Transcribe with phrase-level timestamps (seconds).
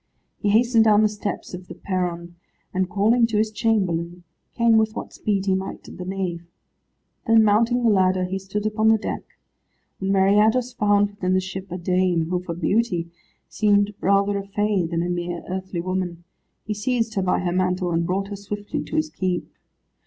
[0.39, 2.35] He hastened down the steps of the perron,
[2.73, 4.23] and calling to his chamberlain,
[4.55, 6.41] came with what speed he might to the nave.
[7.27, 9.21] Then mounting the ladder he stood upon the deck.
[9.99, 13.11] When Meriadus found within the ship a dame, who for beauty
[13.47, 16.23] seemed rather a fay than a mere earthly woman,
[16.65, 19.47] he seized her by her mantle, and brought her swiftly to his keep.